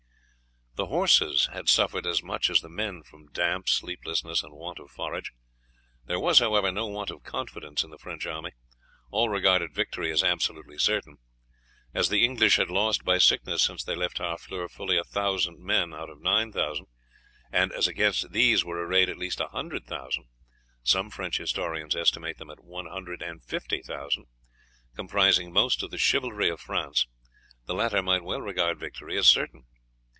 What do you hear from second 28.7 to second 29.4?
victory as